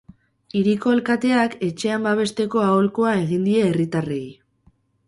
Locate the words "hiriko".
0.61-0.93